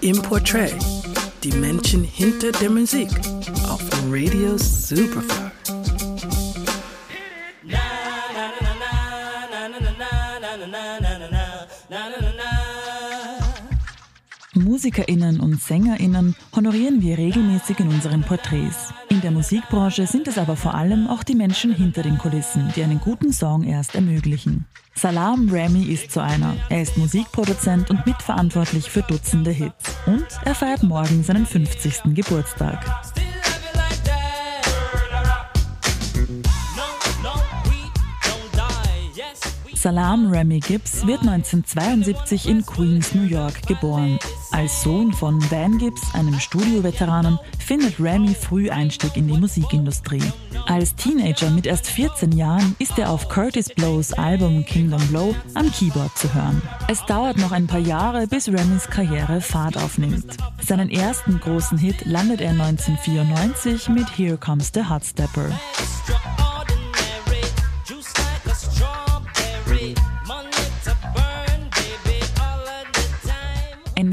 Im 0.00 0.22
Portrait, 0.22 0.74
die 1.42 1.52
Menschen 1.52 2.04
hinter 2.04 2.52
der 2.52 2.70
Musik 2.70 3.08
auf 3.68 3.80
Radio 4.10 4.56
Superfly. 4.58 5.50
MusikerInnen 14.80 15.40
und 15.40 15.60
SängerInnen 15.60 16.34
honorieren 16.56 17.02
wir 17.02 17.18
regelmäßig 17.18 17.80
in 17.80 17.88
unseren 17.88 18.22
Porträts. 18.22 18.94
In 19.10 19.20
der 19.20 19.30
Musikbranche 19.30 20.06
sind 20.06 20.26
es 20.26 20.38
aber 20.38 20.56
vor 20.56 20.72
allem 20.72 21.06
auch 21.06 21.22
die 21.22 21.34
Menschen 21.34 21.74
hinter 21.74 22.02
den 22.02 22.16
Kulissen, 22.16 22.72
die 22.74 22.82
einen 22.82 22.98
guten 22.98 23.30
Song 23.30 23.62
erst 23.62 23.94
ermöglichen. 23.94 24.64
Salam 24.94 25.50
Remy 25.50 25.82
ist 25.82 26.10
so 26.10 26.20
einer. 26.20 26.56
Er 26.70 26.80
ist 26.80 26.96
Musikproduzent 26.96 27.90
und 27.90 28.06
mitverantwortlich 28.06 28.88
für 28.88 29.02
Dutzende 29.02 29.50
Hits. 29.50 29.98
Und 30.06 30.26
er 30.46 30.54
feiert 30.54 30.82
morgen 30.82 31.22
seinen 31.24 31.44
50. 31.44 32.14
Geburtstag. 32.14 32.82
Salam 39.80 40.30
Remy 40.30 40.60
Gibbs 40.60 41.06
wird 41.06 41.20
1972 41.20 42.46
in 42.46 42.66
Queens, 42.66 43.14
New 43.14 43.22
York 43.22 43.66
geboren. 43.66 44.18
Als 44.50 44.82
Sohn 44.82 45.10
von 45.10 45.40
Van 45.50 45.78
Gibbs, 45.78 46.02
einem 46.14 46.38
Studioveteranen, 46.38 47.38
findet 47.58 47.98
Remy 47.98 48.34
früh 48.34 48.68
Einstieg 48.68 49.16
in 49.16 49.26
die 49.26 49.38
Musikindustrie. 49.38 50.22
Als 50.66 50.94
Teenager 50.96 51.48
mit 51.48 51.64
erst 51.64 51.86
14 51.86 52.32
Jahren 52.32 52.76
ist 52.78 52.98
er 52.98 53.08
auf 53.08 53.30
Curtis 53.30 53.70
Blows 53.70 54.12
Album 54.12 54.66
Kingdom 54.66 55.00
Blow 55.08 55.34
am 55.54 55.72
Keyboard 55.72 56.14
zu 56.18 56.34
hören. 56.34 56.60
Es 56.88 57.02
dauert 57.06 57.38
noch 57.38 57.52
ein 57.52 57.66
paar 57.66 57.80
Jahre, 57.80 58.26
bis 58.26 58.48
Remys 58.48 58.86
Karriere 58.86 59.40
Fahrt 59.40 59.78
aufnimmt. 59.78 60.36
Seinen 60.62 60.90
ersten 60.90 61.40
großen 61.40 61.78
Hit 61.78 62.04
landet 62.04 62.42
er 62.42 62.50
1994 62.50 63.88
mit 63.88 64.18
Here 64.18 64.36
Comes 64.36 64.72
the 64.74 64.86
Hot 64.86 65.06
Stepper. 65.06 65.48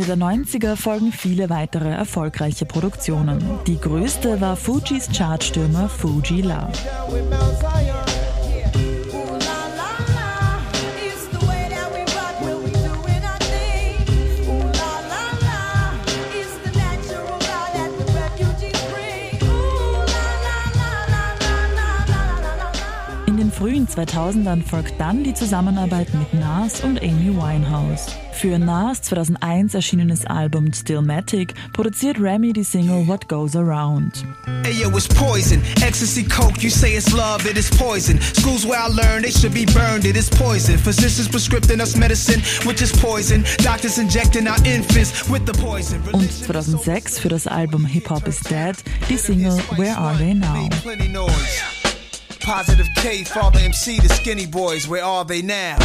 Der 0.07 0.17
90er 0.17 0.75
folgen 0.75 1.11
viele 1.11 1.49
weitere 1.49 1.89
erfolgreiche 1.89 2.65
Produktionen. 2.65 3.43
Die 3.67 3.79
größte 3.79 4.39
war 4.39 4.55
Fujis 4.55 5.09
Chartstürmer 5.11 5.89
Fuji 5.89 6.41
Love. 6.41 6.71
Frühen 23.57 23.87
2000ern 23.87 24.61
folgt 24.61 24.99
dann 24.99 25.23
die 25.23 25.33
Zusammenarbeit 25.33 26.13
mit 26.13 26.31
Nas 26.35 26.81
und 26.81 27.01
Amy 27.01 27.35
Winehouse. 27.35 28.15
Für 28.31 28.59
Nas 28.59 29.01
2001 29.01 29.73
erschienenes 29.73 30.25
Album 30.25 30.71
Stillmatic 30.71 31.55
produziert 31.73 32.19
Remy 32.19 32.53
die 32.53 32.63
Single 32.63 33.07
What 33.07 33.27
Goes 33.27 33.55
Around. 33.55 34.23
Ayo, 34.63 34.95
it's 34.95 35.07
poison. 35.07 35.59
Ecstasy, 35.81 36.23
coke, 36.23 36.61
you 36.61 36.69
say 36.69 36.95
it's 36.95 37.11
love, 37.13 37.49
it 37.49 37.57
is 37.57 37.71
poison. 37.71 38.21
Schools 38.21 38.63
where 38.63 38.79
I 38.79 38.89
learned 38.89 39.25
they 39.25 39.31
should 39.31 39.55
be 39.55 39.65
burned, 39.65 40.05
it 40.05 40.15
is 40.15 40.29
poison. 40.29 40.77
Physicians 40.77 41.27
prescribing 41.27 41.81
us 41.81 41.95
medicine, 41.97 42.41
which 42.63 42.83
is 42.83 42.91
poison. 42.91 43.43
Doctors 43.63 43.97
injecting 43.97 44.47
our 44.47 44.63
infants 44.65 45.27
with 45.31 45.47
the 45.47 45.53
poison. 45.53 45.99
Und 46.11 46.31
2006 46.31 47.17
für 47.17 47.29
das 47.29 47.47
Album 47.47 47.87
Hip 47.87 48.07
Hop 48.11 48.27
is 48.27 48.39
Dead 48.41 48.75
die 49.09 49.17
Single 49.17 49.57
Where 49.77 49.97
Are 49.97 50.15
They 50.15 50.35
Now? 50.35 50.69
Positive 52.47 52.87
K, 52.95 53.25
Father 53.25 53.59
MC, 53.59 53.99
the 53.99 54.07
skinny 54.07 54.45
boys, 54.45 54.87
where 54.87 55.03
are 55.03 55.25
they 55.25 55.41
now? 55.41 55.75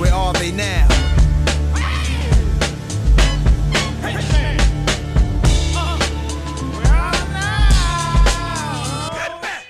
Where 0.00 0.12
are 0.12 0.32
they 0.32 0.50
now? 0.50 0.88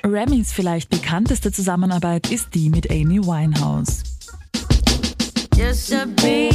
Remys 0.02 0.52
vielleicht 0.52 0.88
bekannteste 0.88 1.52
Zusammenarbeit 1.52 2.30
ist 2.30 2.54
die 2.54 2.70
mit 2.70 2.90
Amy 2.90 3.20
Winehouse. 3.20 4.04
Just 5.54 5.90
to 5.90 6.06
be 6.22 6.50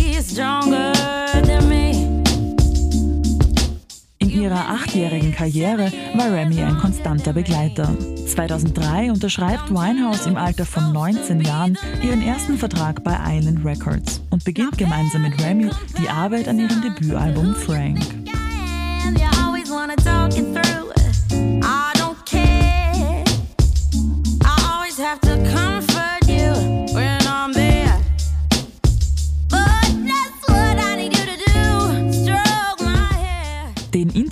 Karriere 5.45 5.91
war 6.15 6.31
Remy 6.31 6.63
ein 6.63 6.79
konstanter 6.79 7.31
Begleiter. 7.31 7.87
2003 8.25 9.11
unterschreibt 9.11 9.69
Winehouse 9.69 10.25
im 10.25 10.37
Alter 10.37 10.65
von 10.65 10.91
19 10.91 11.39
Jahren 11.41 11.77
ihren 12.01 12.23
ersten 12.23 12.57
Vertrag 12.57 13.03
bei 13.03 13.15
Island 13.27 13.63
Records 13.63 14.23
und 14.31 14.43
beginnt 14.43 14.75
gemeinsam 14.75 15.21
mit 15.21 15.39
Remy 15.39 15.69
die 16.01 16.09
Arbeit 16.09 16.47
an 16.47 16.57
ihrem 16.57 16.81
Debütalbum 16.81 17.53
Frank. 17.53 17.99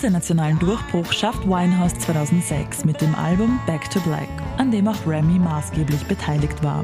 Internationalen 0.04 0.60
Durchbruch 0.60 1.14
schafft 1.14 1.48
Winehouse 1.48 1.94
2006 2.00 2.84
mit 2.84 3.00
dem 3.00 3.16
Album 3.16 3.58
Back 3.66 3.90
to 3.90 4.02
Black, 4.02 4.28
an 4.58 4.70
dem 4.70 4.90
auch 4.90 5.08
Remy 5.08 5.40
maßgeblich 5.40 6.04
beteiligt 6.08 6.62
war. 6.62 6.84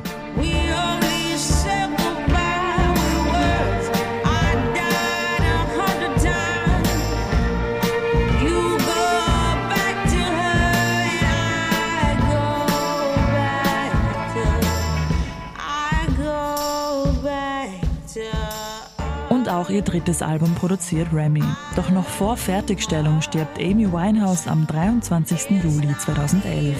Auch 19.70 19.72
ihr 19.72 19.82
drittes 19.82 20.22
Album 20.22 20.54
produziert 20.56 21.08
Remy. 21.14 21.44
Doch 21.76 21.90
noch 21.90 22.08
vor 22.08 22.38
Fertigstellung 22.38 23.22
stirbt 23.22 23.60
Amy 23.60 23.92
Winehouse 23.92 24.48
am 24.48 24.66
23. 24.66 25.64
Juli 25.64 25.96
2011. 25.98 26.76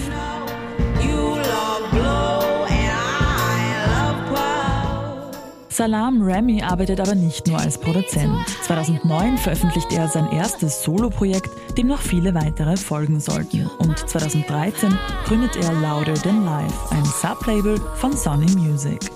You 1.02 1.36
love 1.36 1.88
blow 1.90 2.64
and 2.68 2.90
I 3.38 3.86
love 3.86 4.34
power. 4.34 5.30
Salam 5.68 6.22
Remy 6.22 6.62
arbeitet 6.62 7.00
aber 7.00 7.14
nicht 7.14 7.46
nur 7.46 7.60
als 7.60 7.78
Produzent. 7.78 8.36
2009 8.62 9.38
veröffentlicht 9.38 9.92
er 9.92 10.08
sein 10.08 10.30
erstes 10.32 10.82
Soloprojekt, 10.82 11.50
dem 11.76 11.86
noch 11.86 12.00
viele 12.00 12.34
weitere 12.34 12.76
folgen 12.76 13.20
sollten. 13.20 13.66
Und 13.78 13.98
2013 13.98 14.96
gründet 15.26 15.56
er 15.56 15.72
Louder 15.74 16.14
Than 16.14 16.44
Life, 16.44 16.74
ein 16.90 17.04
Sublabel 17.04 17.80
von 17.96 18.16
Sony 18.16 18.50
Music. 18.56 19.10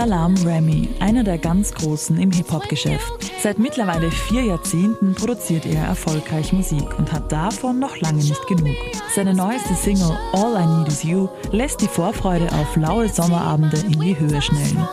Salam 0.00 0.34
Remy, 0.46 0.88
einer 1.00 1.24
der 1.24 1.36
ganz 1.36 1.74
Großen 1.74 2.18
im 2.18 2.30
Hip-Hop-Geschäft. 2.30 3.12
Seit 3.42 3.58
mittlerweile 3.58 4.10
vier 4.10 4.44
Jahrzehnten 4.44 5.14
produziert 5.14 5.66
er 5.66 5.88
erfolgreich 5.88 6.54
Musik 6.54 6.98
und 6.98 7.12
hat 7.12 7.30
davon 7.30 7.78
noch 7.78 7.98
lange 7.98 8.24
nicht 8.24 8.46
genug. 8.46 8.74
Seine 9.14 9.34
neueste 9.34 9.74
Single 9.74 10.16
All 10.32 10.54
I 10.54 10.78
Need 10.78 10.88
Is 10.88 11.02
You 11.02 11.28
lässt 11.52 11.82
die 11.82 11.86
Vorfreude 11.86 12.50
auf 12.50 12.76
laue 12.76 13.10
Sommerabende 13.10 13.76
in 13.76 14.00
die 14.00 14.18
Höhe 14.18 14.40
schnellen. 14.40 14.88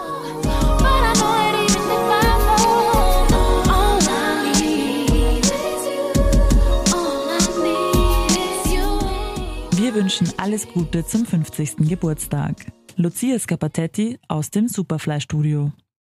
Wir 9.71 9.95
wünschen 9.95 10.33
alles 10.35 10.67
Gute 10.67 11.05
zum 11.05 11.25
50. 11.25 11.77
Geburtstag. 11.87 12.57
Lucia 12.99 13.37
Scapatetti 13.37 14.17
aus 14.27 14.49
dem 14.49 14.67
Superfly 14.67 15.21
Studio. 15.21 15.71